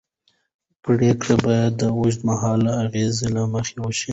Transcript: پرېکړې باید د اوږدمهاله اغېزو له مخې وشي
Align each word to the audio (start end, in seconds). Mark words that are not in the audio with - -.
پرېکړې 0.83 1.35
باید 1.45 1.71
د 1.81 1.83
اوږدمهاله 1.97 2.71
اغېزو 2.83 3.25
له 3.35 3.43
مخې 3.53 3.77
وشي 3.81 4.09